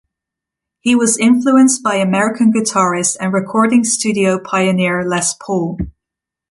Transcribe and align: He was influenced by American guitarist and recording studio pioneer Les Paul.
He 0.79 0.95
was 0.95 1.15
influenced 1.19 1.83
by 1.83 1.97
American 1.97 2.51
guitarist 2.51 3.17
and 3.19 3.31
recording 3.31 3.83
studio 3.83 4.39
pioneer 4.39 5.07
Les 5.07 5.35
Paul. 5.39 5.77